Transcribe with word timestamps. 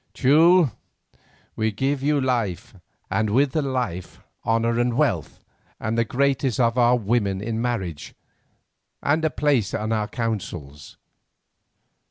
Teule, 0.15 0.71
we 1.55 1.71
give 1.71 2.01
you 2.01 2.19
life, 2.19 2.73
and 3.11 3.29
with 3.29 3.51
the 3.51 3.61
life 3.61 4.19
honour 4.43 4.79
and 4.79 4.95
wealth, 4.97 5.39
and 5.79 5.95
the 5.95 6.03
greatest 6.03 6.59
of 6.59 6.75
our 6.75 6.95
women 6.97 7.39
in 7.39 7.61
marriage, 7.61 8.15
and 9.03 9.23
a 9.23 9.29
place 9.29 9.75
in 9.75 9.91
our 9.91 10.07
councils. 10.07 10.97